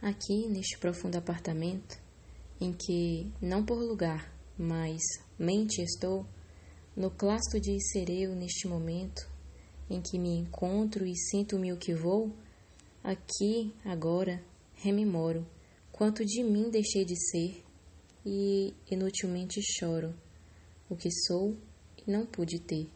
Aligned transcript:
Aqui, 0.00 0.46
neste 0.46 0.78
profundo 0.78 1.16
apartamento, 1.16 1.98
em 2.60 2.72
que, 2.72 3.32
não 3.42 3.64
por 3.64 3.78
lugar, 3.78 4.32
mas 4.56 5.02
mente 5.36 5.82
estou, 5.82 6.24
no 6.96 7.10
clasto 7.10 7.60
de 7.60 7.72
Isereu 7.72 8.34
neste 8.34 8.68
momento, 8.68 9.28
em 9.90 10.00
que 10.00 10.16
me 10.16 10.38
encontro 10.38 11.04
e 11.04 11.16
sinto-me 11.16 11.72
o 11.72 11.76
que 11.76 11.94
vou, 11.94 12.32
aqui, 13.02 13.74
agora, 13.84 14.40
rememoro 14.74 15.44
quanto 15.90 16.24
de 16.24 16.44
mim 16.44 16.70
deixei 16.70 17.04
de 17.04 17.16
ser 17.16 17.64
e 18.24 18.72
inutilmente 18.88 19.60
choro 19.60 20.14
o 20.88 20.94
que 20.94 21.10
sou 21.26 21.56
e 21.96 22.08
não 22.08 22.24
pude 22.24 22.60
ter. 22.60 22.88